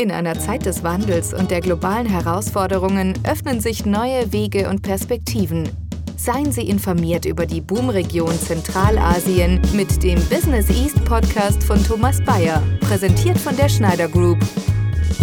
[0.00, 5.68] In einer Zeit des Wandels und der globalen Herausforderungen öffnen sich neue Wege und Perspektiven.
[6.16, 12.62] Seien Sie informiert über die Boomregion Zentralasien mit dem Business East Podcast von Thomas Bayer,
[12.78, 14.38] präsentiert von der Schneider Group,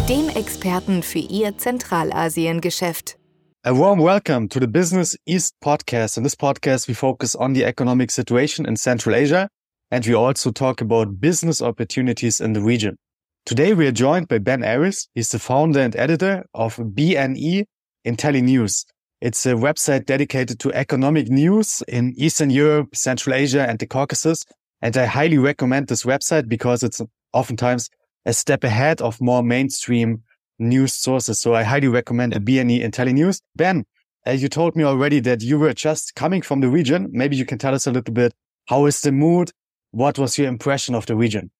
[0.09, 3.17] dem Experten für Ihr Zentralasien-Geschäft.
[3.63, 6.17] A warm welcome to the Business East podcast.
[6.17, 9.47] In this podcast, we focus on the economic situation in Central Asia
[9.89, 12.97] and we also talk about business opportunities in the region.
[13.45, 15.07] Today, we are joined by Ben Aris.
[15.13, 17.65] He's the founder and editor of BNE
[18.03, 18.85] IntelliNews.
[19.21, 24.45] It's a website dedicated to economic news in Eastern Europe, Central Asia, and the Caucasus.
[24.81, 27.03] And I highly recommend this website because it's
[27.33, 27.91] oftentimes
[28.25, 30.23] a step ahead of more mainstream
[30.57, 31.39] news sources.
[31.39, 33.41] So I highly recommend BNE IntelliNews.
[33.55, 33.85] Ben,
[34.25, 37.09] uh, you told me already that you were just coming from the region.
[37.11, 38.33] Maybe you can tell us a little bit.
[38.65, 39.51] How is the mood?
[39.91, 41.51] What was your impression of the region?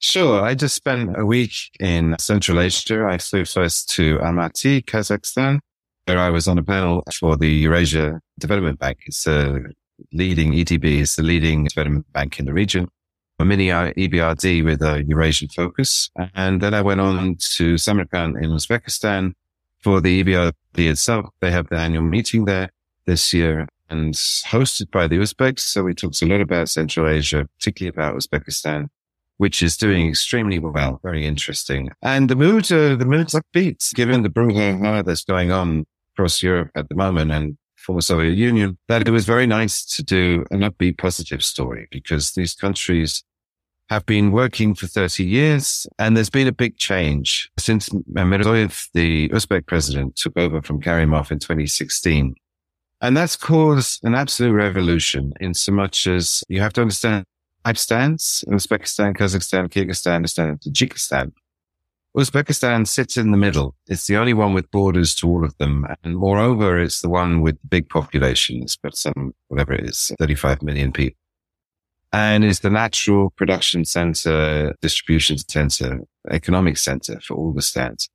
[0.00, 0.42] Sure.
[0.42, 3.04] I just spent a week in Central Asia.
[3.04, 5.58] I flew first to Almaty, Kazakhstan,
[6.06, 8.98] where I was on a panel for the Eurasia Development Bank.
[9.06, 9.60] It's a
[10.12, 12.88] leading EDB, it's the leading development bank in the region
[13.38, 16.10] a mini EBRD with a Eurasian focus.
[16.34, 19.34] And then I went on to Samarkand in Uzbekistan
[19.80, 21.26] for the EBRD itself.
[21.40, 22.70] They have the annual meeting there
[23.06, 25.60] this year and hosted by the Uzbeks.
[25.60, 28.88] So we talked a lot about Central Asia, particularly about Uzbekistan,
[29.38, 31.90] which is doing extremely well, very interesting.
[32.02, 36.70] And the mood, uh, the mood's upbeat, given the brouhaha that's going on across Europe
[36.74, 40.60] at the moment and former Soviet Union, that it was very nice to do an
[40.60, 43.22] upbeat positive story because these countries
[43.88, 49.28] have been working for 30 years and there's been a big change since Mirziyoyev, the
[49.30, 52.34] Uzbek president, took over from Karimov in 2016.
[53.00, 57.24] And that's caused an absolute revolution in so much as you have to understand
[57.68, 61.32] five stands Uzbekistan, Kazakhstan, Kyrgyzstan, and Tajikistan.
[62.16, 63.74] Uzbekistan sits in the middle.
[63.86, 65.84] It's the only one with borders to all of them.
[66.02, 70.92] And moreover, it's the one with big populations, but some, whatever it is, 35 million
[70.92, 71.18] people
[72.10, 78.08] and is the natural production center, distribution center, economic center for all the stands.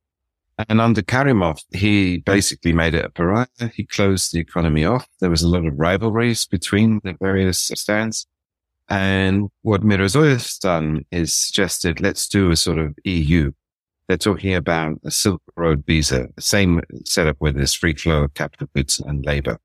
[0.68, 3.46] And under Karimov, he basically made it a pariah.
[3.72, 5.06] He closed the economy off.
[5.20, 8.26] There was a lot of rivalries between the various stands.
[8.88, 13.52] And what Mirziyoyev's done is suggested, let's do a sort of EU.
[14.08, 18.34] They're talking about a Silk Road visa, the same setup where there's free flow of
[18.34, 19.58] capital goods and labor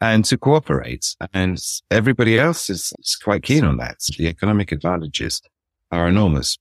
[0.00, 1.14] and to cooperate.
[1.32, 1.58] And
[1.90, 3.98] everybody else is, is quite keen on that.
[4.16, 5.42] The economic advantages
[5.90, 6.58] are enormous.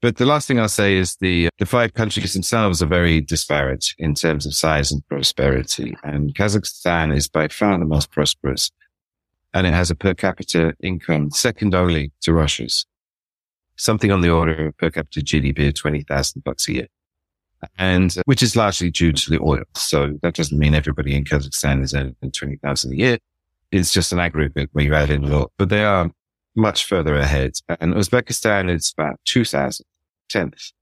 [0.00, 3.86] But the last thing I'll say is the, the five countries themselves are very disparate
[3.98, 5.96] in terms of size and prosperity.
[6.04, 8.70] And Kazakhstan is by far the most prosperous.
[9.54, 12.86] And it has a per capita income second only to Russia's.
[13.76, 16.86] Something on the order of per capita GDP of 20,000 bucks a year
[17.78, 19.62] and uh, which is largely due to the oil.
[19.74, 23.18] So that doesn't mean everybody in Kazakhstan is earning 20,000 a year.
[23.70, 26.10] It's just an aggregate where you add in a lot, but they are
[26.56, 27.52] much further ahead.
[27.80, 29.84] And Uzbekistan is about 2,000
[30.28, 30.72] tenth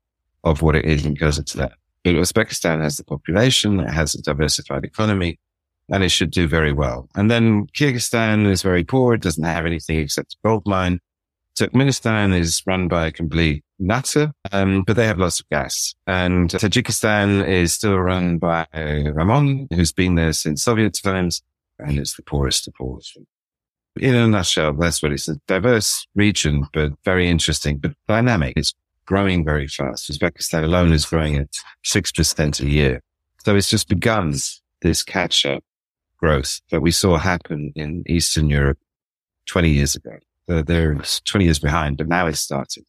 [0.45, 1.73] of what it is in Kazakhstan.
[2.05, 5.39] But Uzbekistan has the population, it has a diversified economy,
[5.91, 7.09] and it should do very well.
[7.15, 9.15] And then Kyrgyzstan is very poor.
[9.15, 11.01] It doesn't have anything except a gold mine.
[11.57, 15.95] Turkmenistan is run by a complete nutter, um, but they have lots of gas.
[16.07, 21.43] And Tajikistan is still run by Rahmon, who's been there since Soviet times,
[21.79, 23.01] and it's the poorest of all.
[23.99, 28.53] In a nutshell, that's what it's a diverse region, but very interesting, but dynamic.
[28.57, 28.75] It's
[29.07, 30.11] growing very fast.
[30.11, 31.49] Uzbekistan alone is growing at
[31.87, 33.01] 6% a year.
[33.45, 34.35] So it's just begun
[34.83, 35.65] this catch up
[36.19, 38.79] growth that we saw happen in Eastern Europe
[39.47, 40.17] 20 years ago.
[40.49, 40.95] Uh, they're
[41.25, 42.85] 20 years behind, but now it's starting.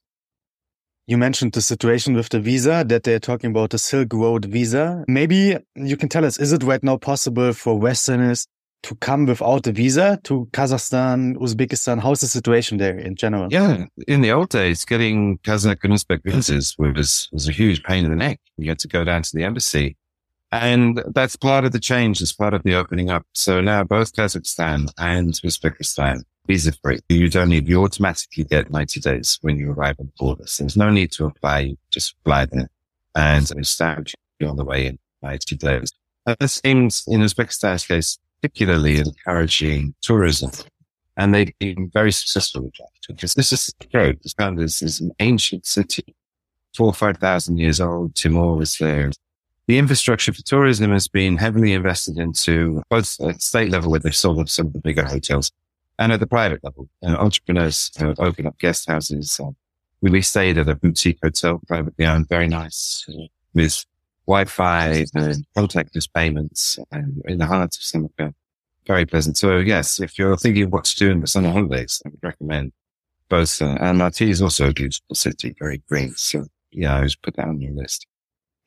[1.08, 5.06] You mentioned the situation with the visa that they're talking about the Silk Road visa.
[5.08, 8.46] Maybe you can tell us, is it right now possible for Westerners
[8.84, 12.02] to come without a visa to Kazakhstan, Uzbekistan?
[12.02, 13.48] How's the situation there in general?
[13.50, 13.86] Yeah.
[14.06, 18.12] In the old days, getting Kazakh and Uzbek visas was, was a huge pain in
[18.12, 18.42] the neck.
[18.58, 19.96] You had to go down to the embassy.
[20.52, 22.22] And that's part of the change.
[22.22, 23.26] It's part of the opening up.
[23.34, 27.00] So now both Kazakhstan and Uzbekistan visa free.
[27.10, 30.48] You don't need, you automatically get 90 days when you arrive at the border.
[30.48, 31.60] So there's no need to apply.
[31.60, 32.70] You just fly there
[33.16, 35.92] and it's stamped you on the way in 90 days.
[36.26, 40.52] Uh, and that seems in Uzbekistan's case, particularly encouraging tourism.
[41.18, 44.14] And they've been very successful with that because this is true.
[44.22, 46.16] This of is, an ancient city,
[46.76, 48.16] four or 5,000 years old.
[48.16, 49.12] Timur was there.
[49.68, 54.16] The infrastructure for tourism has been heavily invested into both at state level where they've
[54.16, 55.52] sold some of the bigger hotels
[56.00, 59.50] and at the private level, entrepreneurs have opened up guest houses, uh,
[60.00, 63.04] we stayed at a boutique hotel, privately owned, very nice,
[63.56, 63.84] with
[64.28, 68.34] Wi-Fi and contactless payments and in the heart of Senegal.
[68.86, 69.38] Very pleasant.
[69.38, 72.20] So yes, if you're thinking of what to do in the summer holidays, I would
[72.22, 72.74] recommend
[73.28, 73.60] both.
[73.60, 76.14] Uh, and Almaty is also a beautiful city, very green.
[76.16, 78.06] So yeah, I was put that on your list.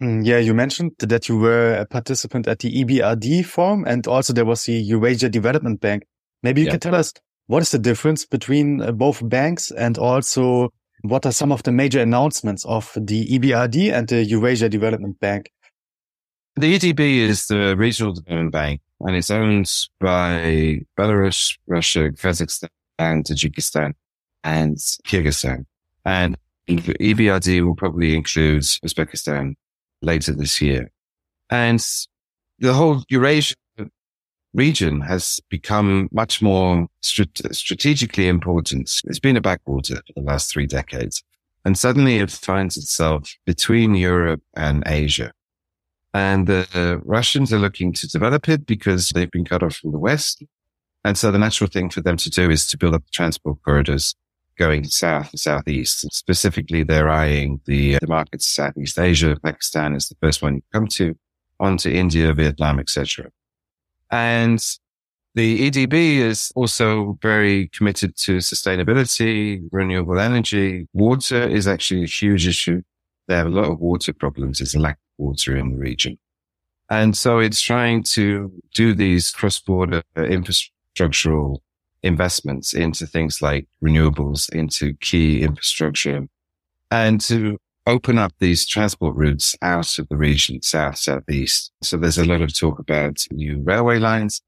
[0.02, 4.32] Mm, yeah, you mentioned that you were a participant at the EBRD forum and also
[4.32, 6.06] there was the Eurasia Development Bank.
[6.43, 6.73] Maybe you yeah.
[6.73, 7.12] can tell us
[7.49, 11.73] what is the difference between uh, both banks and also what are some of the
[11.73, 15.50] major announcements of the EBRD and the Eurasia Development Bank?
[16.56, 22.69] The EDB is the regional development bank and it's owned by Belarus, Russia, Kazakhstan,
[22.99, 23.93] and Tajikistan
[24.44, 25.64] and Kyrgyzstan.
[26.05, 26.37] And
[26.69, 29.55] EBRD will probably include Uzbekistan
[30.02, 30.91] later this year.
[31.50, 31.85] And
[32.58, 33.55] the whole Eurasia
[34.52, 38.91] region has become much more strategically important.
[39.05, 41.23] It's been a backwater for the last three decades.
[41.64, 45.32] And suddenly it finds itself between Europe and Asia.
[46.12, 49.93] And the uh, Russians are looking to develop it because they've been cut off from
[49.93, 50.43] the West.
[51.05, 54.14] And so the natural thing for them to do is to build up transport corridors
[54.60, 56.06] going south and southeast.
[56.12, 59.34] Specifically, they're eyeing the, uh, the markets Southeast Asia.
[59.42, 61.16] Pakistan is the first one you come to,
[61.58, 63.30] onto India, Vietnam, etc.
[64.10, 64.62] And
[65.34, 70.86] the EDB is also very committed to sustainability, renewable energy.
[70.92, 72.82] Water is actually a huge issue.
[73.28, 74.58] They have a lot of water problems.
[74.58, 76.18] There's a lack of water in the region.
[76.90, 81.60] And so it's trying to do these cross-border infrastructural
[82.02, 86.26] investments into things like renewables, into key infrastructure
[86.91, 91.73] and to open up these transport routes out of the region, south, southeast.
[91.82, 94.43] So there's a lot of talk about new railway lines.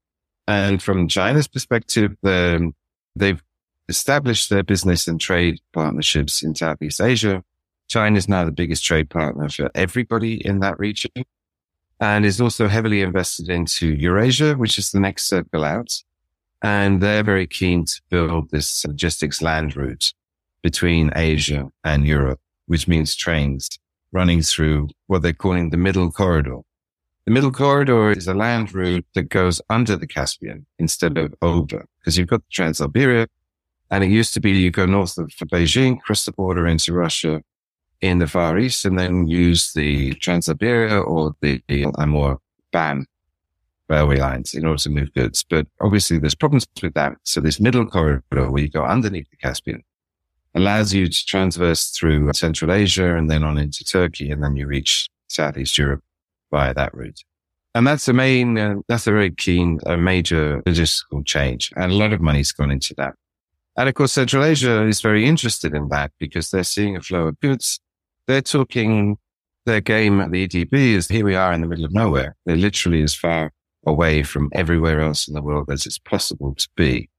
[0.47, 2.71] And from China's perspective, the,
[3.15, 3.41] they've
[3.89, 7.43] established their business and trade partnerships in Southeast Asia.
[7.87, 11.11] China is now the biggest trade partner for everybody in that region
[11.99, 15.93] and is also heavily invested into Eurasia, which is the next circle out.
[16.63, 20.13] And they're very keen to build this logistics land route
[20.63, 23.69] between Asia and Europe which means trains
[24.11, 26.59] running through what they're calling the middle corridor.
[27.25, 31.85] The middle corridor is a land route that goes under the Caspian instead of over
[31.99, 33.27] because you've got the Trans-Siberia
[33.89, 37.41] and it used to be you go north of Beijing, cross the border into Russia
[38.01, 41.61] in the Far East and then use the Trans-Siberia or the,
[41.97, 42.39] Amur
[42.71, 43.05] BAM
[43.89, 45.43] railway lines in order to move goods.
[45.47, 47.13] But obviously there's problems with that.
[47.23, 49.83] So this middle corridor where you go underneath the Caspian
[50.55, 54.67] allows you to transverse through Central Asia and then on into Turkey, and then you
[54.67, 56.03] reach Southeast Europe
[56.51, 57.23] via that route.
[57.75, 61.71] And that's the main, uh, that's a very keen, a major logistical change.
[61.75, 63.15] And a lot of money's gone into that.
[63.75, 67.29] And of course, Central Asia is very interested in that because they're seeing a flow
[67.29, 67.79] of goods.
[68.27, 69.17] They're talking
[69.65, 72.35] their game at the EDB is here we are in the middle of nowhere.
[72.45, 73.51] They're literally as far
[73.85, 77.09] away from everywhere else in the world as it's possible to be.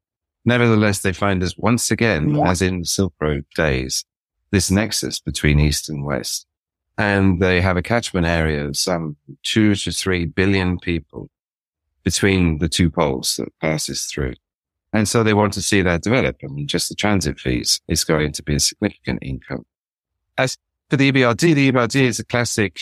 [0.44, 2.50] Nevertheless, they find us once again, yeah.
[2.50, 4.04] as in the Silk Road days,
[4.50, 6.46] this nexus between East and West.
[6.96, 11.28] And they have a catchment area of some two to three billion people
[12.04, 14.34] between the two poles that passes through.
[14.92, 16.36] And so they want to see that develop.
[16.44, 19.64] I mean, just the transit fees is going to be a significant income.
[20.38, 20.56] As
[20.88, 22.78] for the EBRD, the EBRD is a classic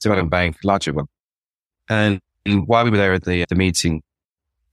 [0.00, 1.06] development bank, larger one.
[1.88, 4.02] And while we were there at the, the meeting,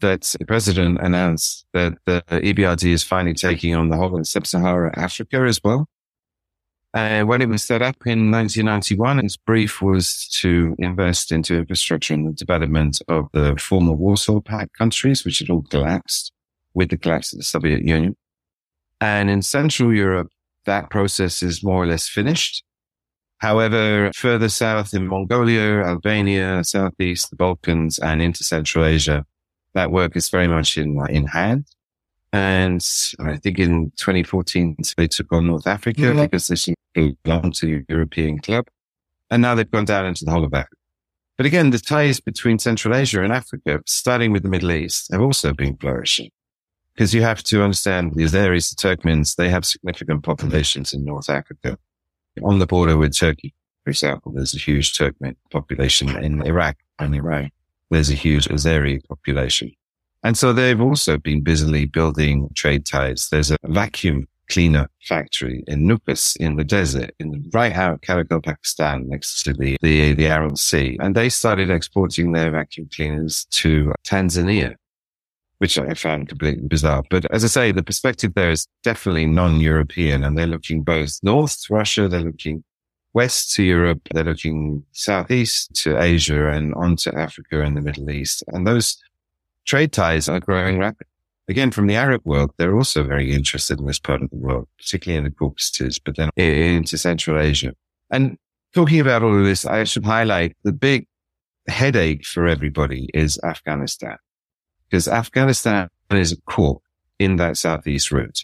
[0.01, 4.91] that the president announced that the EBRD is finally taking on the whole of sub-Sahara
[4.97, 5.87] Africa as well.
[6.93, 12.13] And when it was set up in 1991, its brief was to invest into infrastructure
[12.13, 16.33] and the development of the former Warsaw Pact countries, which had all collapsed
[16.73, 18.17] with the collapse of the Soviet Union.
[18.99, 20.27] And in Central Europe,
[20.65, 22.63] that process is more or less finished.
[23.41, 29.25] However, further south in Mongolia, Albania, Southeast, the Balkans, and into Central Asia,
[29.73, 31.65] that work is very much in, in hand.
[32.31, 32.85] And
[33.19, 36.21] I think in 2014, they took on North Africa mm-hmm.
[36.21, 36.47] because
[36.93, 38.67] they belong to the European club.
[39.31, 40.75] And now they've gone down into the whole of Africa.
[41.35, 45.21] But again, the ties between Central Asia and Africa, starting with the Middle East, have
[45.21, 46.29] also been flourishing.
[46.93, 51.27] Because you have to understand the Azeris, the Turkmens, they have significant populations in North
[51.27, 51.79] Africa.
[52.43, 57.15] On the border with Turkey, for example, there's a huge Turkmen population in Iraq and
[57.15, 57.51] Iran
[57.91, 59.71] there's a huge Azeri population.
[60.23, 63.29] And so they've also been busily building trade ties.
[63.29, 68.01] There's a vacuum cleaner factory in Nukus in the desert, in the right out of
[68.01, 70.97] Karakalpakstan, next to the, the, the Aral Sea.
[71.01, 74.75] And they started exporting their vacuum cleaners to Tanzania.
[75.61, 77.03] Which I found completely bizarre.
[77.11, 81.61] But as I say, the perspective there is definitely non-European and they're looking both north
[81.61, 82.63] to Russia, they're looking
[83.13, 88.09] west to Europe, they're looking southeast to Asia and on to Africa and the Middle
[88.09, 88.43] East.
[88.47, 88.97] And those
[89.67, 91.05] trade ties are growing rapidly.
[91.47, 94.67] Again, from the Arab world, they're also very interested in this part of the world,
[94.79, 97.73] particularly in the Caucasus, but then into Central Asia.
[98.09, 98.35] And
[98.73, 101.05] talking about all of this, I should highlight the big
[101.67, 104.17] headache for everybody is Afghanistan,
[104.91, 106.81] because Afghanistan is a core
[107.17, 108.43] in that southeast route.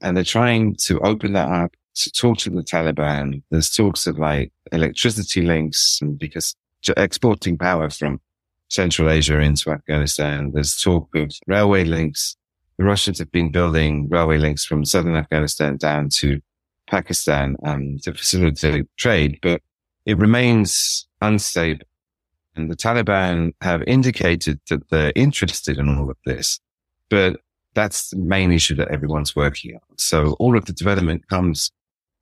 [0.00, 3.42] And they're trying to open that up to talk to the Taliban.
[3.50, 6.56] There's talks of like electricity links because
[6.96, 8.20] exporting power from
[8.70, 10.50] Central Asia into Afghanistan.
[10.54, 12.36] There's talk of railway links.
[12.78, 16.40] The Russians have been building railway links from southern Afghanistan down to
[16.86, 19.60] Pakistan um, to facilitate trade, but
[20.06, 21.84] it remains unstable.
[22.54, 26.60] And the Taliban have indicated that they're interested in all of this,
[27.08, 27.40] but
[27.74, 29.96] that's the main issue that everyone's working on.
[29.96, 31.70] So all of the development comes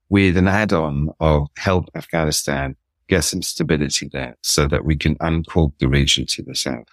[0.09, 2.77] with an add-on of help Afghanistan
[3.09, 6.87] get some stability there so that we can uncork the region to the south.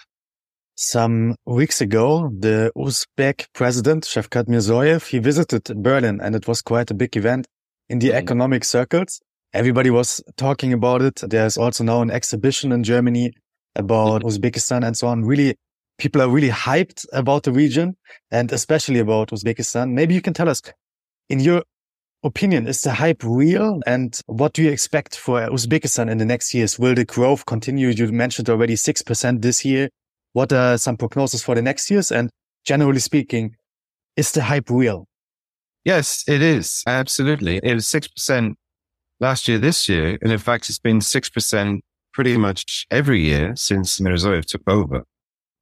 [0.76, 6.92] Some weeks ago, the Uzbek president, Shavkat Mirziyoyev, he visited Berlin and it was quite
[6.92, 7.48] a big event
[7.90, 8.14] in the mm.
[8.14, 9.20] economic circles.
[9.58, 11.16] Everybody was talking about it.
[11.28, 13.32] There's also now an exhibition in Germany
[13.76, 14.30] about mm.
[14.30, 15.26] Uzbekistan and so on.
[15.26, 15.56] Really,
[15.98, 17.98] people are really hyped about the region
[18.30, 19.94] and especially about Uzbekistan.
[19.94, 20.62] Maybe you can tell us
[21.28, 21.64] in your
[22.22, 23.80] opinion, is the hype real?
[23.88, 26.78] And what do you expect for Uzbekistan in the next years?
[26.78, 27.88] Will the growth continue?
[27.88, 29.90] You mentioned already 6% this year.
[30.34, 32.12] What are some prognosis for the next years?
[32.12, 32.30] And
[32.64, 33.56] generally speaking,
[34.16, 35.08] is the hype real?
[35.84, 36.84] Yes, it is.
[36.86, 37.60] Absolutely.
[37.64, 38.54] It was 6%
[39.20, 40.18] last year, this year.
[40.22, 41.80] And in fact, it's been 6%
[42.14, 45.04] pretty much every year since Mirziyoyev took over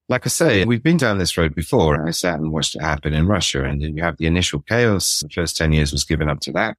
[0.08, 2.06] like I say, we've been down this road before.
[2.08, 5.22] I sat and watched it happen in Russia and then you have the initial chaos.
[5.22, 6.78] The first 10 years was given up to that.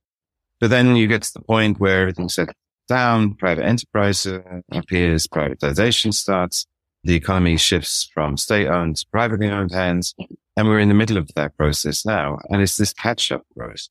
[0.61, 2.55] But then you get to the point where everything's set
[2.89, 4.41] down, private enterprise uh,
[4.71, 6.67] appears, privatization starts,
[7.03, 10.15] the economy shifts from state owned to privately owned hands.
[10.57, 12.39] And we're in the middle of that process now.
[12.49, 13.89] And it's this catch up growth.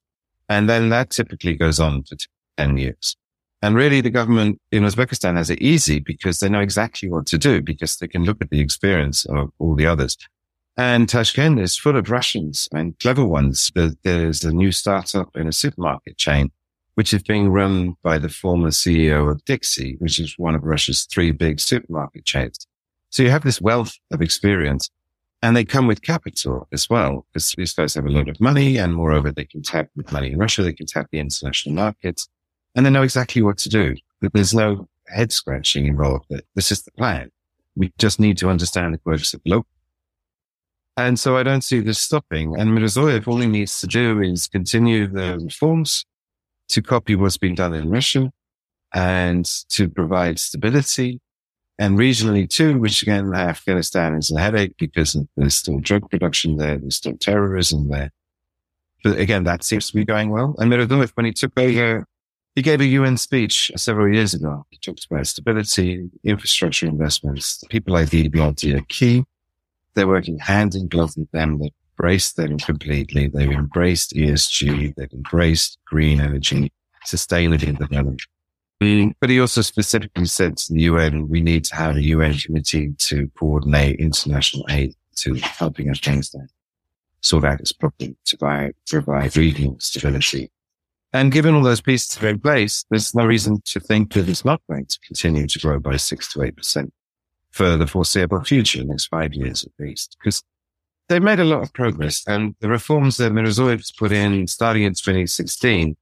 [0.47, 2.15] And then that typically goes on for
[2.57, 3.15] 10 years.
[3.61, 7.37] And really the government in Uzbekistan has it easy because they know exactly what to
[7.37, 10.17] do because they can look at the experience of all the others.
[10.77, 13.71] And Tashkent is full of Russians and clever ones.
[14.03, 16.51] There's a new startup in a supermarket chain,
[16.95, 21.05] which is being run by the former CEO of Dixy, which is one of Russia's
[21.05, 22.67] three big supermarket chains.
[23.09, 24.89] So you have this wealth of experience
[25.41, 28.77] and they come with capital as well because these guys have a lot of money.
[28.77, 30.63] And moreover, they can tap with money in Russia.
[30.63, 32.27] They can tap the international markets
[32.75, 33.95] and they know exactly what to do.
[34.21, 36.25] There's no head scratching involved.
[36.55, 37.31] This is the plan.
[37.75, 39.67] We just need to understand the quotas of local.
[40.97, 42.57] And so I don't see this stopping.
[42.57, 46.05] And Mirziyoyev, all he needs to do is continue the reforms
[46.69, 48.31] to copy what's been done in Russia
[48.93, 51.19] and to provide stability
[51.77, 56.77] and regionally too, which again, Afghanistan is a headache because there's still drug production there.
[56.77, 58.11] There's still terrorism there.
[59.03, 60.55] But again, that seems to be going well.
[60.57, 62.05] And Mirziyoyev, when he took over
[62.55, 64.65] he gave a UN speech several years ago.
[64.69, 67.61] He talked about stability, infrastructure investments.
[67.69, 69.25] People like the EBRD are key.
[69.93, 71.59] They're working hand in glove with them.
[71.59, 73.27] They've embraced them completely.
[73.27, 74.95] They've embraced ESG.
[74.95, 76.71] They've embraced green energy,
[77.05, 78.21] sustainability development.
[78.79, 82.93] But he also specifically said to the UN, we need to have a UN committee
[82.99, 86.47] to coordinate international aid to helping Afghanistan
[87.21, 90.51] sort out its problem to provide, provide regional stability
[91.15, 94.43] and given all those pieces are in place, there's no reason to think that it's
[94.43, 96.93] not going to continue to grow by six to eight percent
[97.51, 100.43] for the foreseeable future, the next five years at least, because
[101.07, 104.91] they've made a lot of progress and the reforms that Mirziyoyev put in starting in
[104.91, 105.95] 2016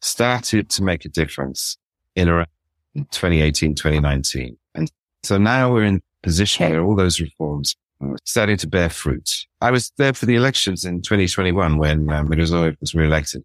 [0.00, 1.76] started to make a difference
[2.16, 2.48] in around
[2.94, 4.56] 2018, 2019.
[4.74, 4.90] And
[5.24, 9.30] so now we're in a position where all those reforms are starting to bear fruit.
[9.60, 13.44] I was there for the elections in 2021 when uh, Mirziyoyev was re-elected.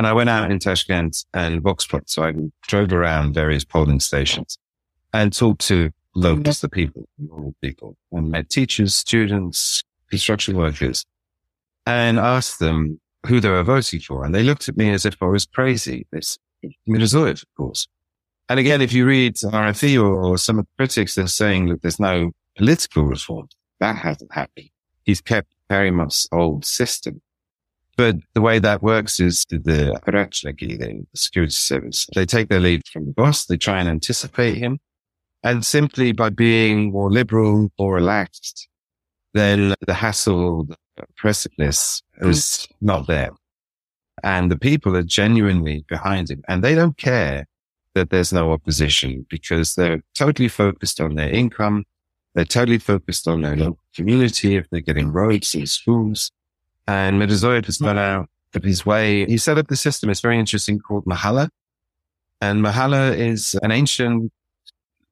[0.00, 2.04] And I went out in Tashkent and Vokspot.
[2.06, 2.32] So I
[2.66, 4.56] drove around various polling stations
[5.12, 11.04] and talked to locals, the people, normal people, and met teachers, students, construction workers,
[11.84, 14.24] and asked them who they were voting for.
[14.24, 16.06] And they looked at me as if I was crazy.
[16.10, 16.38] This
[16.88, 17.86] Mirziyoyev, of course.
[18.48, 21.82] And again, if you read RFE or, or some of the critics, they're saying that
[21.82, 23.50] there's no political reform.
[23.80, 24.70] That hasn't happened.
[25.04, 27.20] He's kept very much old system.
[28.00, 32.80] But the way that works is the apparatchiki, the security service, they take their lead
[32.90, 33.44] from the boss.
[33.44, 34.78] They try and anticipate him.
[35.42, 38.68] And simply by being more liberal or relaxed,
[39.34, 43.32] then the hassle, the oppressiveness is not there.
[44.22, 47.44] And the people are genuinely behind him and they don't care
[47.94, 51.84] that there's no opposition because they're totally focused on their income.
[52.34, 56.30] They're totally focused on their local community, if they're getting roads and schools.
[56.86, 59.26] And Mirziyoyev has gone out of his way.
[59.26, 60.10] He set up the system.
[60.10, 61.48] It's very interesting called Mahalle.
[62.40, 64.32] And Mahalle is an ancient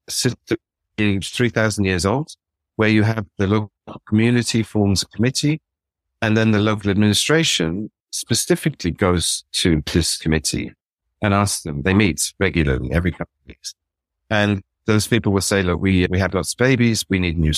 [0.08, 0.56] system,
[0.98, 2.34] 3000 years old,
[2.76, 3.70] where you have the local
[4.06, 5.60] community forms a committee
[6.20, 10.72] and then the local administration specifically goes to this committee
[11.22, 13.74] and asks them, they meet regularly every couple of weeks.
[14.30, 17.04] And those people will say, look, we, we have lots of babies.
[17.08, 17.52] We need new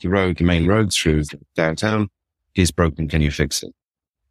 [0.00, 1.24] the road, the main road through
[1.56, 2.08] downtown
[2.58, 3.08] is broken.
[3.08, 3.72] Can you fix it?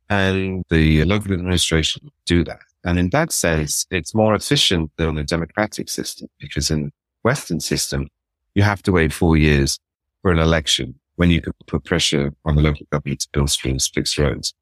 [0.10, 2.60] And the local administration do that.
[2.84, 6.92] And in that sense, it's more efficient than a democratic system because in
[7.24, 8.08] Western system,
[8.56, 9.80] you have to wait four years
[10.22, 13.88] for an election when you can put pressure on the local government to build streets,
[13.88, 14.54] fix roads.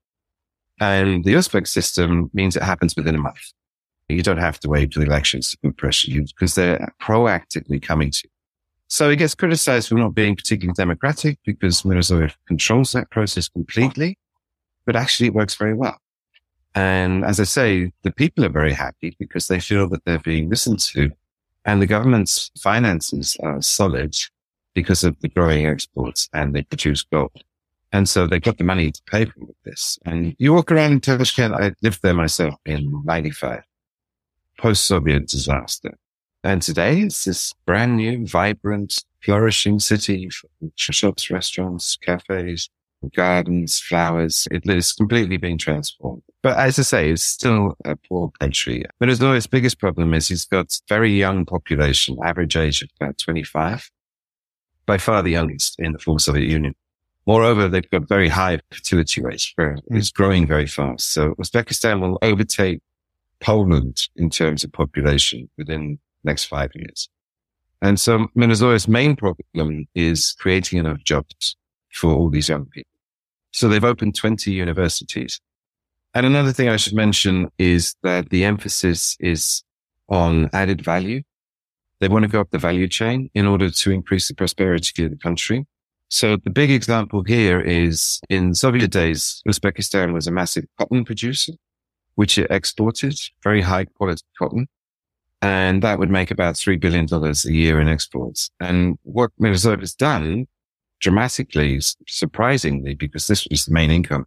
[0.80, 3.52] And the Uzbek system means it happens within a month.
[4.10, 7.82] You don't have to wait for the elections to put pressure you because they're proactively
[7.82, 8.30] coming to you.
[8.88, 14.18] So he gets criticized for not being particularly democratic because Mirziyoyev controls that process completely,
[14.86, 15.98] but actually it works very well.
[16.76, 20.50] And as I say, the people are very happy because they feel that they're being
[20.50, 21.12] listened to
[21.66, 24.16] and the government's finances are solid
[24.76, 27.44] because of the growing exports and they produce gold.
[27.92, 29.98] And so they've got the money to pay for this.
[30.06, 31.56] And you walk around in Tashkent.
[31.56, 33.64] I lived there myself in 95,
[34.60, 35.98] post-Soviet disaster.
[36.46, 40.30] And today it's this brand new, vibrant, flourishing city,
[40.76, 42.70] shops, restaurants, cafes,
[43.16, 44.48] gardens, flowers.
[44.52, 46.22] It is completely being transformed.
[46.44, 48.86] But as I say, it's still a poor country.
[49.00, 53.18] But as Venezuela's biggest problem is he's got very young population, average age of about
[53.18, 53.90] 25,
[54.86, 56.76] by far the youngest in the former Soviet Union.
[57.26, 59.52] Moreover, they've got very high fertility rates.
[59.90, 61.12] It's growing very fast.
[61.12, 62.84] So Uzbekistan will overtake
[63.40, 67.10] Poland in terms of population within next five years.
[67.82, 71.56] And so Venezuela's main problem is creating enough jobs
[71.92, 72.92] for all these young people.
[73.52, 75.40] So they've opened 20 universities.
[76.14, 79.64] And another thing I should mention is that the emphasis is
[80.10, 81.22] on added value.
[82.00, 85.12] They want to go up the value chain in order to increase the prosperity of
[85.12, 85.66] the country.
[86.10, 91.54] So the big example here is in Soviet days, Uzbekistan was a massive cotton producer,
[92.16, 94.68] which it exported very high quality cotton.
[95.42, 98.50] And that would make about $3 billion a year in exports.
[98.60, 100.48] And what has done
[101.00, 104.26] dramatically, surprisingly, because this was the main income.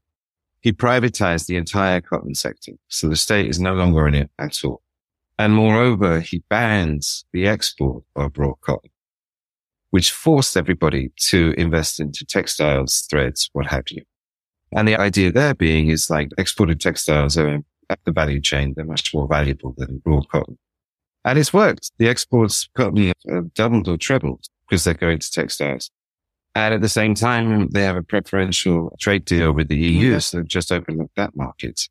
[0.60, 2.72] He privatized the entire cotton sector.
[2.88, 4.82] So the state is no longer in it at all.
[5.38, 8.90] And moreover, he bans the export of raw cotton,
[9.90, 14.02] which forced everybody to invest into textiles, threads, what have you.
[14.72, 18.74] And the idea there being is like exported textiles are at the value chain.
[18.76, 20.58] They're much more valuable than raw cotton.
[21.28, 21.92] And it's worked.
[21.98, 25.90] The exports cotton have uh, doubled or trebled because they're going to textiles.
[26.54, 30.18] And at the same time, they have a preferential trade deal with the EU.
[30.20, 31.82] So they've just opened up that market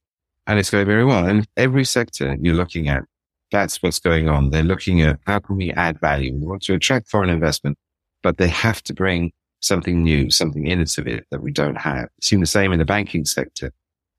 [0.47, 1.27] and it's going very well.
[1.27, 3.03] And every sector you're looking at,
[3.51, 4.49] that's what's going on.
[4.49, 6.33] They're looking at how can we add value?
[6.33, 7.77] We want to attract foreign investment,
[8.23, 12.09] but they have to bring something new, something innovative that we don't have.
[12.17, 13.71] It's the same in the banking sector.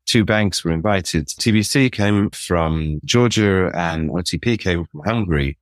[0.09, 1.27] Two banks were invited.
[1.27, 5.59] TBC came from Georgia and OTP came from Hungary.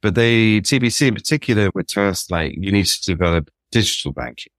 [0.00, 4.52] But they, TBC in particular, were tasked like, you need to develop digital banking,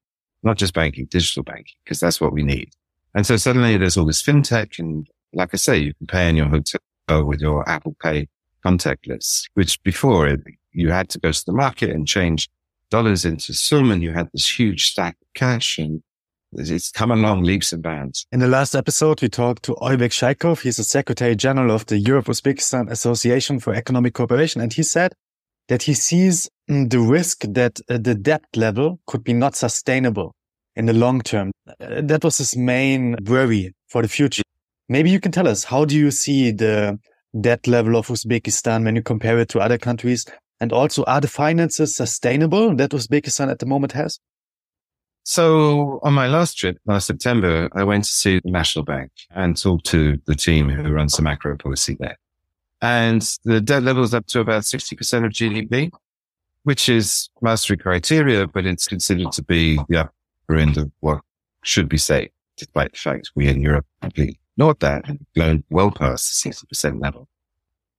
[0.43, 2.69] not just banking, digital banking, because that's what we need.
[3.15, 4.77] And so suddenly there's all this fintech.
[4.77, 8.27] And like I say, you can pay in your hotel with your Apple Pay
[8.63, 12.47] contactless, which before it, you had to go to the market and change
[12.91, 16.03] dollars into some and you had this huge stack of cash and
[16.53, 18.25] it's come along leaps and bounds.
[18.31, 20.61] In the last episode, we talked to Oybek Shaikov.
[20.61, 24.61] He's the Secretary General of the Europe Uzbekistan Association for Economic Cooperation.
[24.61, 25.13] And he said
[25.67, 30.35] that he sees mm, the risk that uh, the debt level could be not sustainable
[30.75, 31.51] in the long term.
[31.67, 34.43] Uh, that was his main worry for the future.
[34.89, 36.99] Maybe you can tell us, how do you see the
[37.39, 40.25] debt level of Uzbekistan when you compare it to other countries?
[40.59, 44.19] And also, are the finances sustainable that Uzbekistan at the moment has?
[45.23, 49.55] So on my last trip last September, I went to see the National Bank and
[49.55, 52.17] talked to the team who runs the macro policy there.
[52.81, 55.91] And the debt level is up to about 60% of GDP,
[56.63, 61.21] which is Maastricht criteria, but it's considered to be the upper end of what
[61.63, 65.91] should be safe, despite the fact we in Europe completely ignored that and blown well
[65.91, 67.27] past the 60% level.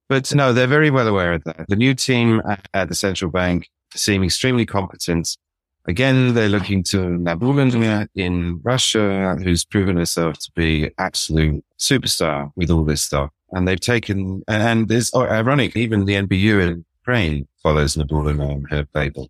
[0.09, 1.67] But no, they're very well aware of that.
[1.69, 2.43] The new team
[2.75, 5.37] at the central bank seem extremely competent.
[5.87, 12.71] Again, they're looking to Nabiullina in Russia, who's proven herself to be absolute superstar with
[12.71, 13.31] all this stuff.
[13.51, 18.65] And they've taken, and it's oh, ironic, even the NBU in Ukraine follows Nabiullina on
[18.71, 19.29] her playbook.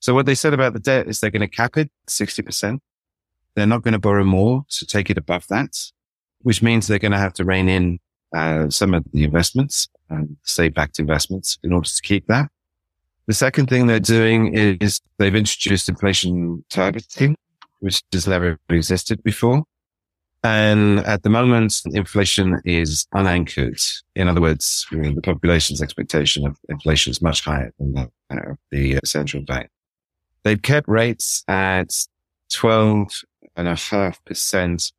[0.00, 2.80] So what they said about the debt is they're going to cap it 60%.
[3.54, 5.76] They're not going to borrow more to take it above that,
[6.40, 8.00] which means they're going to have to rein in
[8.34, 12.50] uh, some of the investments and stay backed investments in order to keep that.
[13.26, 17.36] The second thing they're doing is they've introduced inflation targeting,
[17.80, 19.62] which has never existed before.
[20.44, 23.80] And at the moment, inflation is unanchored.
[24.16, 28.10] In other words, the population's expectation of inflation is much higher than
[28.72, 29.70] the, uh, central bank.
[30.42, 31.94] They've kept rates at
[32.50, 33.22] 12
[33.54, 34.92] and a half percent.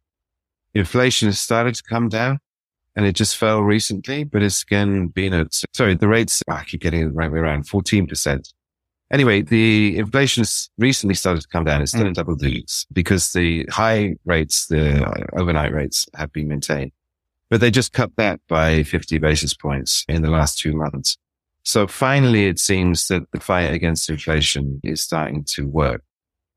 [0.73, 2.39] Inflation has started to come down
[2.95, 6.81] and it just fell recently, but it's again been at, sorry, the rates, I keep
[6.81, 8.53] getting it right way around 14%.
[9.11, 11.81] Anyway, the inflation has recently started to come down.
[11.81, 12.07] It's still mm.
[12.07, 16.91] in double digits because the high rates, the overnight rates have been maintained,
[17.49, 21.17] but they just cut that by 50 basis points in the last two months.
[21.63, 26.03] So finally, it seems that the fight against inflation is starting to work.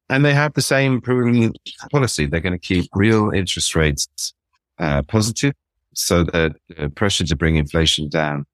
[0.09, 1.59] And they have the same prudent
[1.91, 2.27] policy.
[2.27, 4.35] They're going to keep real interest rates
[4.79, 5.55] uh, positive
[5.97, 8.45] so that the pressure to bring inflation down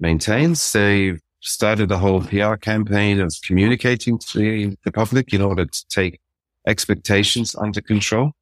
[0.00, 0.72] maintains.
[0.72, 6.20] They've started a whole PR campaign of communicating to the, public in order to take
[6.66, 8.32] expectations under control.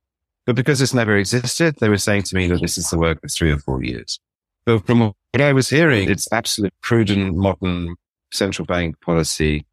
[0.47, 3.23] But because it's never existed, they were saying to me that this is the work
[3.23, 4.19] of three or four years.
[4.65, 7.97] But from what I was hearing, it's absolute prudent modern
[8.33, 9.67] central bank policy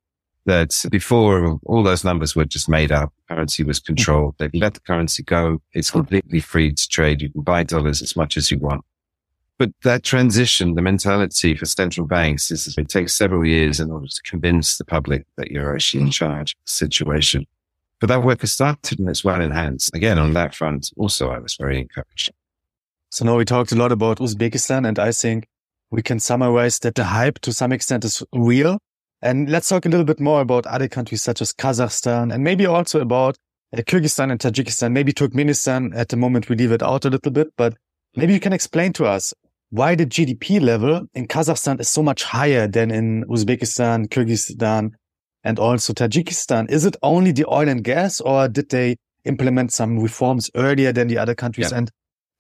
[0.46, 3.12] that before all those numbers were just made up.
[3.30, 3.88] Currency was hmm.
[3.88, 4.36] controlled.
[4.38, 5.62] They've let the currency go.
[5.74, 6.00] It's hmm.
[6.00, 7.22] completely free to trade.
[7.22, 8.84] You can buy dollars as much as you want.
[9.58, 14.08] But that transition, the mentality for central banks is it takes several years in order
[14.08, 17.48] to convince the public that you're actually in charge of the situation.
[18.02, 19.90] But that work has started and it's well in hands.
[19.94, 22.32] Again, on that front, also, I was very encouraged.
[23.12, 25.48] So now we talked a lot about Uzbekistan and I think
[25.90, 28.80] we can summarize that the hype to some extent is real
[29.26, 32.68] and let's talk a little bit more about other countries such as Kazakhstan and maybe
[32.68, 33.38] also about
[33.74, 35.96] uh, Kyrgyzstan and Tajikistan, maybe Turkmenistan.
[35.96, 37.76] At the moment, we leave it out a little bit, but
[38.16, 39.34] maybe you can explain to us
[39.72, 44.92] why the GDP level in Kazakhstan is so much higher than in Uzbekistan, Kyrgyzstan,
[45.44, 46.70] and also Tajikistan.
[46.70, 51.08] Is it only the oil and gas or did they implement some reforms earlier than
[51.08, 51.72] the other countries?
[51.72, 51.80] Yeah.
[51.80, 51.92] And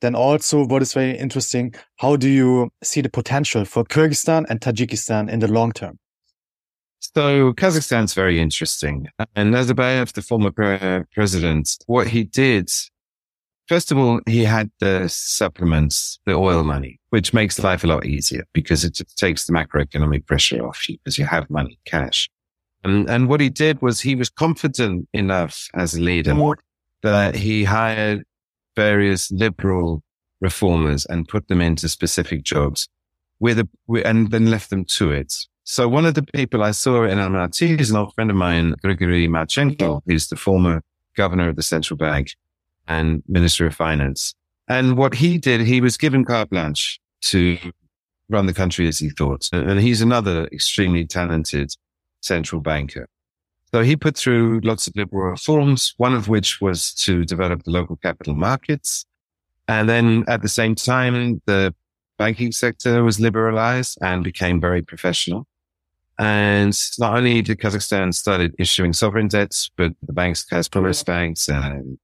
[0.01, 4.61] then also what is very interesting, how do you see the potential for Kyrgyzstan and
[4.61, 5.97] Tajikistan in the long term?
[6.99, 9.07] So Kazakhstan's very interesting.
[9.35, 12.69] And Nazarbayev, the former pre- president, what he did,
[13.67, 18.05] first of all, he had the supplements, the oil money, which makes life a lot
[18.05, 22.29] easier because it takes the macroeconomic pressure off you because you have money, cash.
[22.83, 26.59] And, and what he did was he was confident enough as a leader mm-hmm.
[27.01, 28.23] that he hired
[28.75, 30.03] various liberal
[30.41, 32.87] reformers and put them into specific jobs
[33.39, 33.67] with a,
[34.03, 35.33] and then left them to it.
[35.67, 38.75] So one of the people I saw in Almaty is an old friend of mine,
[38.83, 40.83] Grigory Marchenko, who's the former
[41.17, 42.35] governor of the central bank
[42.87, 44.35] and minister of finance.
[44.67, 47.57] And what he did, he was given carte blanche to
[48.29, 49.49] run the country as he thought.
[49.51, 51.73] And he's another extremely talented
[52.21, 53.07] central banker.
[53.73, 57.71] So he put through lots of liberal reforms, one of which was to develop the
[57.71, 59.03] local capital markets.
[59.67, 61.73] And then at the same time, the
[62.19, 65.47] banking sector was liberalized and became very professional.
[66.17, 71.97] And not only did Kazakhstan started issuing sovereign debts, but the banks, Kazkommertsbank banks and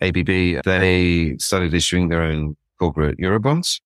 [0.00, 3.80] ABB, they started issuing their own corporate Eurobonds.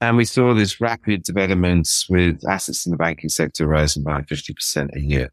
[0.00, 4.94] And we saw this rapid developments with assets in the banking sector rising by 50%
[4.94, 5.32] a year.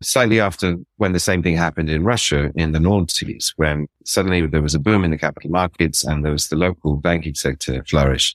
[0.00, 4.62] Slightly after when the same thing happened in Russia in the noughties, when suddenly there
[4.62, 8.34] was a boom in the capital markets and there was the local banking sector flourish.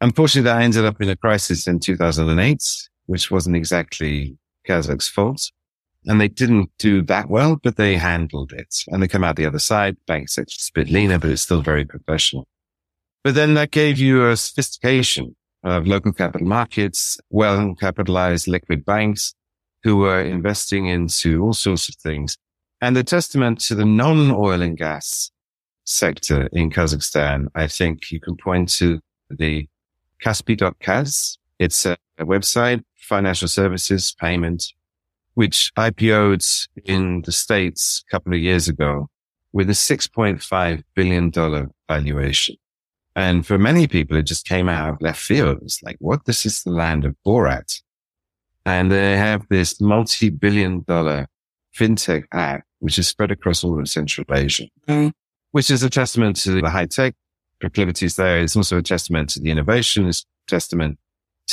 [0.00, 5.50] Unfortunately, that ended up in a crisis in 2008 which wasn't exactly Kazakh's fault.
[6.06, 9.46] And they didn't do that well, but they handled it and they come out the
[9.46, 9.96] other side.
[10.06, 12.46] Bank sector's a bit leaner, but it's still very professional.
[13.24, 19.34] But then that gave you a sophistication of local capital markets, well capitalized liquid banks
[19.82, 22.38] who were investing into all sorts of things.
[22.80, 25.32] And the testament to the non-oil and gas
[25.84, 29.66] sector in Kazakhstan, I think you can point to the
[30.24, 31.38] Kaspi.kz.
[31.58, 34.64] It's a, a website financial services payment,
[35.34, 36.44] which IPO'd
[36.84, 39.08] in the States a couple of years ago
[39.52, 42.56] with a $6.5 billion valuation.
[43.16, 45.58] And for many people, it just came out of left field.
[45.62, 46.24] It's like, what?
[46.24, 47.82] This is the land of Borat.
[48.64, 51.26] And they have this multi-billion dollar
[51.76, 55.12] fintech app, which is spread across all of Central Asia, mm.
[55.50, 57.14] which is a testament to the high tech
[57.60, 58.40] proclivities there.
[58.40, 60.06] It's also a testament to the innovation.
[60.06, 60.98] It's a testament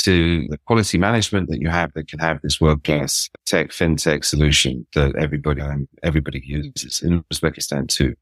[0.02, 4.24] to the quality management that you have that can have this world class tech fintech
[4.24, 8.14] solution that everybody, um, everybody uses in Uzbekistan too.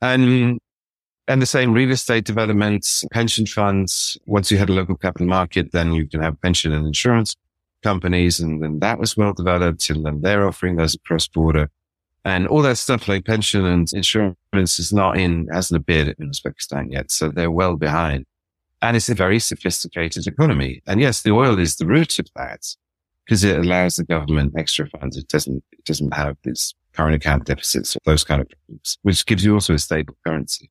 [0.00, 0.58] And,
[1.26, 4.18] and the same real estate developments, pension funds.
[4.26, 7.34] Once you had a local capital market, then you can have pension and insurance
[7.82, 8.40] companies.
[8.40, 9.88] And then that was well developed.
[9.90, 11.70] And then they're offering those across border
[12.24, 16.90] and all that stuff like pension and insurance is not in, hasn't appeared in Uzbekistan
[16.90, 17.10] yet.
[17.10, 18.24] So they're well behind.
[18.84, 20.82] And it's a very sophisticated economy.
[20.86, 22.66] And yes, the oil is the root of that
[23.24, 25.16] because it allows the government extra funds.
[25.16, 29.24] It doesn't, it doesn't have these current account deficits or those kind of problems, which
[29.24, 30.70] gives you also a stable currency.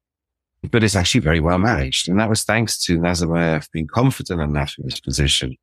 [0.70, 2.08] But it's actually very well managed.
[2.08, 5.56] And that was thanks to Nazarbayev being confident enough in his position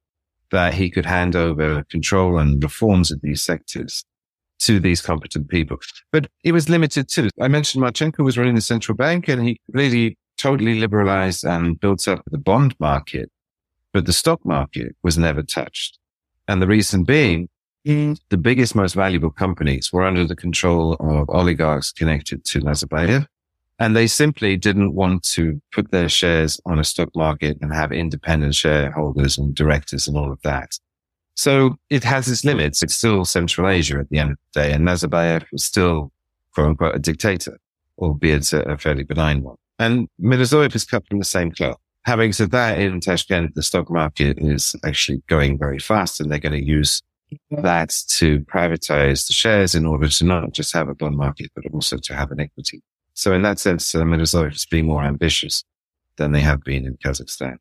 [0.50, 4.04] that he could hand over control and reforms of these sectors
[4.62, 5.78] to these competent people.
[6.10, 7.30] But it was limited too.
[7.40, 12.08] I mentioned Marchenko was running the central bank and he really totally liberalized and built
[12.08, 13.30] up the bond market,
[13.92, 15.98] but the stock market was never touched.
[16.48, 17.48] And the reason being,
[17.86, 18.18] mm.
[18.30, 23.26] the biggest, most valuable companies were under the control of oligarchs connected to Nazarbayev.
[23.78, 27.92] And they simply didn't want to put their shares on a stock market and have
[27.92, 30.78] independent shareholders and directors and all of that.
[31.34, 32.82] So it has its limits.
[32.82, 34.72] It's still Central Asia at the end of the day.
[34.72, 36.12] And Nazarbayev was still,
[36.52, 37.58] quote unquote, a dictator,
[37.96, 39.56] albeit a, a fairly benign one.
[39.80, 41.78] And Mirziyoyev is cut from the same cloth.
[42.04, 46.38] Having said that, in Tashkent, the stock market is actually going very fast and they're
[46.38, 47.00] going to use
[47.50, 51.64] that to privatize the shares in order to not just have a bond market, but
[51.72, 52.82] also to have an equity.
[53.14, 55.64] So in that sense, uh, Mirziyoyev is being more ambitious
[56.16, 57.56] than they have been in Kazakhstan.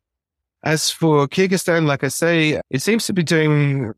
[0.62, 3.94] As for Kyrgyzstan, like I say, it seems to be doing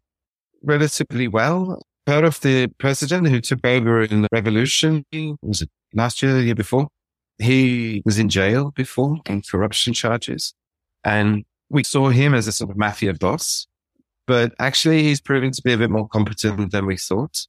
[0.63, 1.83] relatively well.
[2.07, 5.05] Part of the president who took over in the revolution,
[5.43, 6.87] was it last year, the year before?
[7.43, 10.55] He was in jail before on corruption charges.
[11.05, 13.67] And we saw him as a sort of mafia boss,
[14.27, 17.47] but actually he's proving to be a bit more competent than we thought.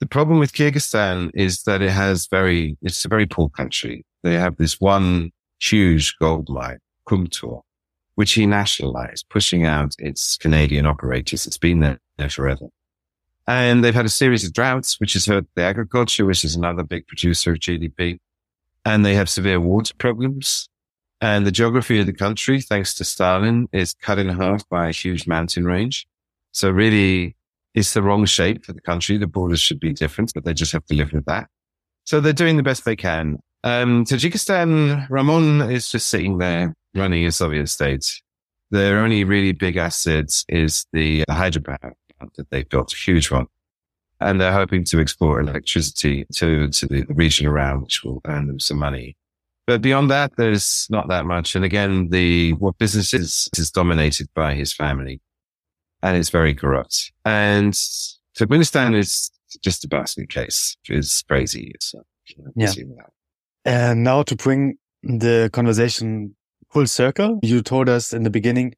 [0.00, 4.04] The problem with Kyrgyzstan is that it has very, it's a very poor country.
[4.22, 5.30] They have this one
[5.60, 6.78] huge gold mine,
[7.08, 7.60] Kumtor,
[8.14, 11.46] which he nationalized, pushing out its Canadian operators.
[11.46, 12.66] It's been there, there forever.
[13.46, 16.82] And they've had a series of droughts, which has hurt the agriculture, which is another
[16.82, 18.18] big producer of GDP.
[18.84, 20.68] And they have severe water problems.
[21.20, 24.92] And the geography of the country, thanks to Stalin, is cut in half by a
[24.92, 26.06] huge mountain range.
[26.52, 27.36] So really,
[27.74, 29.16] it's the wrong shape for the country.
[29.16, 31.48] The borders should be different, but they just have to live with that.
[32.04, 33.38] So they're doing the best they can.
[33.64, 38.04] Um, Tajikistan, Rahmon is just sitting there running a Soviet state.
[38.70, 41.92] Their only really big assets is the, hydropower
[42.36, 43.46] that they built, a huge one.
[44.24, 48.58] And they're hoping to export electricity to, to the region around, which will earn them
[48.58, 49.16] some money.
[49.66, 51.54] But beyond that, there's not that much.
[51.54, 55.20] And again, the, what business is, is dominated by his family
[56.02, 57.12] and it's very corrupt.
[57.24, 57.72] And
[58.38, 59.30] Turkmenistan is
[59.62, 60.76] just a basket case.
[60.88, 61.72] It's crazy.
[61.74, 62.00] It's, uh,
[62.54, 62.72] yeah.
[63.64, 66.36] And now to bring the conversation
[66.70, 68.74] full circle, you told us in the beginning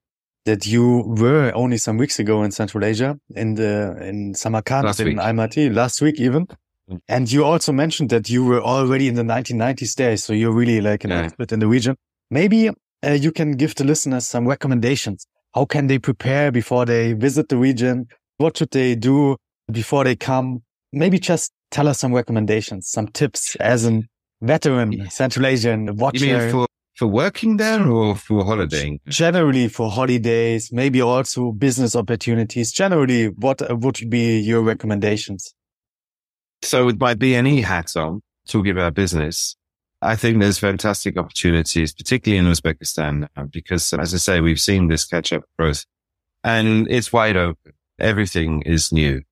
[0.47, 5.01] that you were only some weeks ago in Central Asia, in the in Samarkand, last
[5.01, 5.19] in week.
[5.19, 6.47] Almaty, last week even.
[6.91, 7.01] Mm.
[7.09, 10.81] And you also mentioned that you were already in the 1990s there, so you're really
[10.81, 11.23] like an yeah.
[11.23, 11.97] expert in the region.
[12.31, 12.71] Maybe
[13.05, 15.27] uh, you can give the listeners some recommendations.
[15.55, 18.07] How can they prepare before they visit the region?
[18.39, 19.37] What should they do
[19.71, 20.63] before they come?
[20.93, 24.03] Maybe just tell us some recommendations, some tips as a
[24.41, 26.51] veteran Central Asian watcher.
[26.51, 29.01] for for working there or for holidaying?
[29.07, 32.73] Generally for holidays, maybe also business opportunities.
[32.73, 35.55] Generally, what uh, would be your recommendations?
[36.63, 39.57] So with my BNE hat on, talking about business,
[40.03, 45.05] I think there's fantastic opportunities, particularly in Uzbekistan, because as I say, we've seen this
[45.05, 45.85] catch up growth
[46.45, 47.73] and it's wide open.
[47.99, 49.23] Everything is new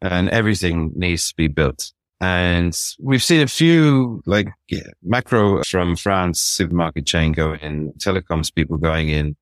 [0.00, 1.92] and everything needs to be built.
[2.22, 8.54] And we've seen a few like yeah, Makro from France supermarket chain going in, telecoms
[8.54, 9.34] people going in,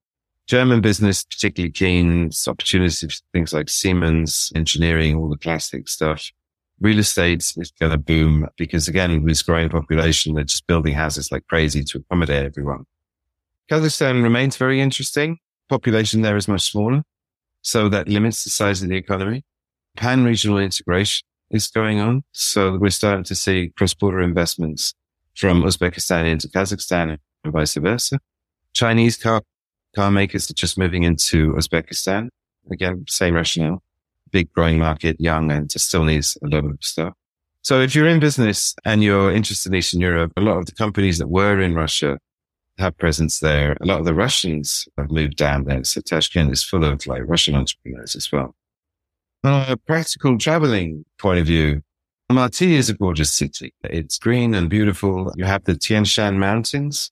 [0.47, 6.31] German business particularly keen, opportunities, things like Siemens, engineering, all the plastic stuff.
[6.81, 10.95] Real estate is going to boom because again, with this growing population, they're just building
[10.95, 12.87] houses like crazy to accommodate everyone.
[13.71, 15.37] Kazakhstan remains very interesting.
[15.69, 17.03] Population there is much smaller.
[17.61, 19.45] So that limits the size of the economy.
[19.97, 22.23] Pan regional integration is going on.
[22.33, 24.95] So we're starting to see cross-border investments
[25.35, 28.19] from Uzbekistan into Kazakhstan and vice versa.
[28.73, 29.43] Chinese car,
[29.95, 32.29] car makers are just moving into Uzbekistan.
[32.71, 33.83] Again, same rationale.
[34.31, 37.15] Big growing market, young and just still needs a lot of stuff.
[37.63, 40.73] So if you're in business and you're interested in Eastern Europe, a lot of the
[40.73, 42.19] companies that were in Russia
[42.79, 43.77] have presence there.
[43.81, 45.85] A lot of the Russians have moved down there.
[45.85, 48.55] So Tashkent is full of like Russian entrepreneurs as well.
[49.43, 51.81] From a practical traveling point of view,
[52.31, 53.73] Almaty is a gorgeous city.
[53.83, 55.33] It's green and beautiful.
[55.35, 57.11] You have the Tian Shan mountains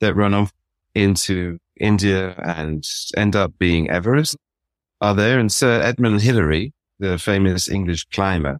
[0.00, 0.52] that run off
[0.94, 4.36] into India and end up being Everest
[5.00, 5.38] are there.
[5.38, 8.58] And Sir Edmund Hillary, the famous English climber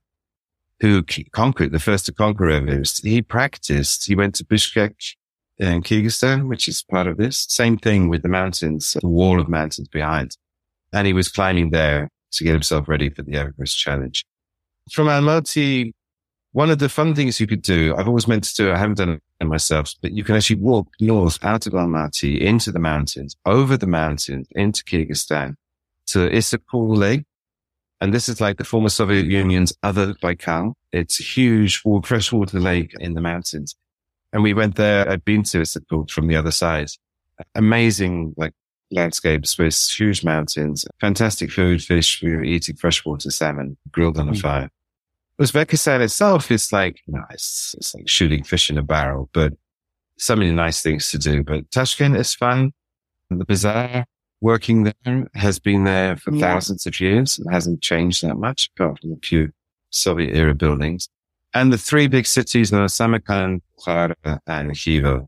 [0.81, 4.07] who conquered the first to conquer Everest, he practiced.
[4.07, 4.95] He went to Bishkek
[5.59, 7.45] in Kyrgyzstan, which is part of this.
[7.51, 10.39] Same thing with the mountains, the wall of mountains behind.
[10.91, 14.25] And he was climbing there to get himself ready for the Everest challenge.
[14.91, 15.93] From Almaty,
[16.53, 18.99] one of the fun things you could do, I've always meant to do, I haven't
[18.99, 23.37] done it myself, but you can actually walk north out of Almaty into the mountains,
[23.47, 25.55] over the mountains into Kyrgyzstan
[26.07, 27.25] to Issyk-Kul Lake.
[28.01, 30.73] And this is like the former Soviet Union's other Baikal.
[30.91, 33.77] It's a huge freshwater lake in the mountains.
[34.33, 35.09] And we went there.
[35.09, 36.89] I'd been to Issyk-Kul from the other side.
[37.55, 38.55] Amazing, like
[38.91, 42.23] landscapes with huge mountains, fantastic food, fish.
[42.23, 44.41] We were eating freshwater salmon grilled on a mm.
[44.41, 44.71] fire.
[45.41, 49.55] Uzbekistan itself is like, you know, it's, it's like shooting fish in a barrel, but
[50.19, 51.43] so many nice things to do.
[51.43, 52.73] But Tashkent is fun.
[53.31, 54.05] The bazaar
[54.41, 56.41] working there has been there for yeah.
[56.41, 59.51] thousands of years and hasn't changed that much, apart from a few
[59.91, 61.09] Soviet era buildings.
[61.55, 65.27] And the three big cities are Samarkand, Bukhara, and Khiva.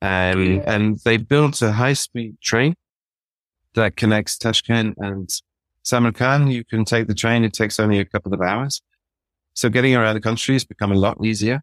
[0.00, 2.74] And, and they built a high speed train
[3.74, 5.28] that connects Tashkent and
[5.82, 6.52] Samarkand.
[6.52, 7.44] You can take the train.
[7.44, 8.82] It takes only a couple of hours.
[9.54, 11.62] So getting around the country has become a lot easier.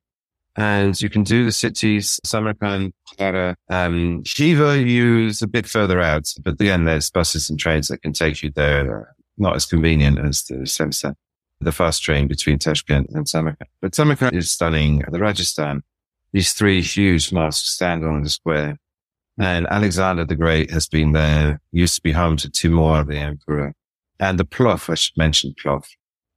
[0.58, 6.34] And you can do the cities, Samarkand, Bukhara, um, Khiva use a bit further out,
[6.44, 9.16] but again, there's buses and trains that can take you there.
[9.38, 11.14] Not as convenient as the Semsa,
[11.60, 13.70] the fast train between Tashkent and Samarkand.
[13.82, 15.00] But Samarkand is stunning.
[15.00, 15.82] The Registan,
[16.32, 18.78] these three huge mosques stand on the square.
[19.38, 23.74] And Alexander the Great has been there, used to be home to Timur, the emperor.
[24.20, 25.86] And the plov, I should mention plov.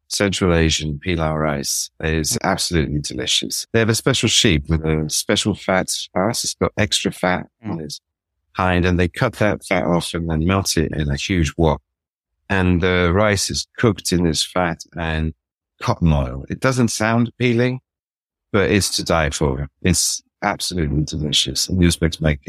[0.08, 3.66] Central Asian pilau rice is absolutely delicious.
[3.72, 6.44] They have a special sheep with a special fat spice.
[6.44, 7.72] It's got extra fat mm.
[7.72, 8.00] on its
[8.54, 11.82] hind and they cut that fat off and then melt it in a huge wok.
[12.48, 15.34] And the rice is cooked in this fat and
[15.82, 16.46] cotton oil.
[16.48, 17.80] It doesn't sound appealing,
[18.50, 19.68] but it's to die for.
[19.82, 21.68] It's absolutely delicious.
[21.68, 22.40] And Uzbeks make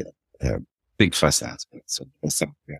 [0.41, 0.59] a
[0.97, 1.81] big fuss out of.
[1.85, 2.05] So,
[2.67, 2.77] yeah.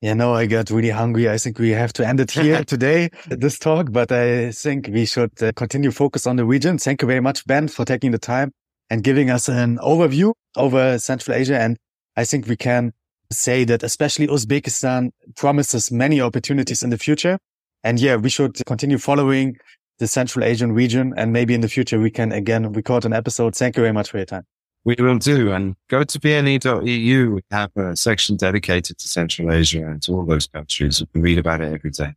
[0.00, 1.28] Yeah, no, I got really hungry.
[1.28, 5.04] I think we have to end it here today, this talk, but I think we
[5.04, 6.78] should uh, continue focus on the region.
[6.78, 8.52] Thank you very much, Ben, for taking the time
[8.88, 11.60] and giving us an overview over Central Asia.
[11.60, 11.76] And
[12.16, 12.92] I think we can
[13.30, 17.38] say that especially Uzbekistan promises many opportunities in the future.
[17.84, 19.56] And yeah, we should continue following
[19.98, 21.12] the Central Asian region.
[21.16, 23.54] And maybe in the future, we can again record an episode.
[23.54, 24.46] Thank you very much for your time.
[24.84, 25.52] We will do.
[25.52, 27.30] And go to bne.eu.
[27.34, 31.00] We have a section dedicated to Central Asia and to all those countries.
[31.00, 32.14] You can read about it every day.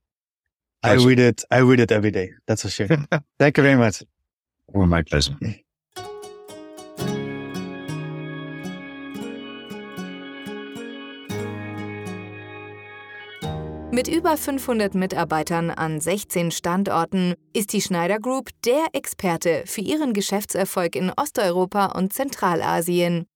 [0.82, 1.02] Pleasure.
[1.02, 1.44] I read it.
[1.52, 2.32] I read it every day.
[2.48, 2.88] That's for sure.
[3.40, 4.04] Thank you very much.
[4.68, 5.36] Well, my pleasure.
[13.94, 20.14] Mit über 500 Mitarbeitern an 16 Standorten ist die Schneider Group der Experte für ihren
[20.14, 23.28] Geschäftserfolg in Osteuropa und Zentralasien.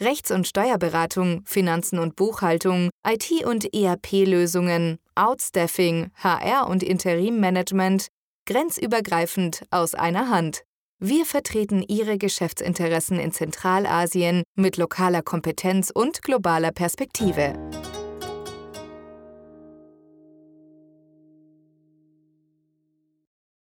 [0.00, 8.06] Rechts- und Steuerberatung, Finanzen und Buchhaltung, IT- und ERP-Lösungen, Outstaffing, HR- und Interimmanagement,
[8.46, 10.62] grenzübergreifend aus einer Hand.
[10.98, 17.52] Wir vertreten Ihre Geschäftsinteressen in Zentralasien mit lokaler Kompetenz und globaler Perspektive.